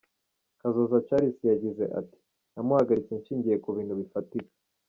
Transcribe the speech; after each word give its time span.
Kakoza 0.59 0.97
Charles 1.07 1.39
yagize 1.51 1.83
ati, 1.99 2.19
“Namuhagaritse 2.53 3.11
nshingiye 3.21 3.57
ku 3.63 3.69
bintu 3.77 3.93
bifatika. 4.01 4.53